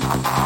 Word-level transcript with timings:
Bye. 0.00 0.41